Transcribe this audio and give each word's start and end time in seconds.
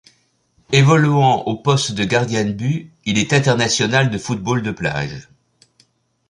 Évoluant 0.71 1.43
au 1.43 1.57
poste 1.57 1.91
de 1.91 2.03
gardien 2.05 2.43
de 2.43 2.53
but, 2.53 2.91
il 3.05 3.19
est 3.19 3.33
international 3.33 4.09
de 4.09 4.17
football 4.17 4.63
de 4.63 4.71
plage. 4.71 5.29